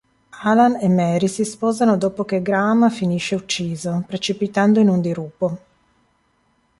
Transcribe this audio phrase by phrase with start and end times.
[0.41, 5.57] Alan e Mary si sposano dopo che Graham finisce ucciso, precipitando in un dirupo.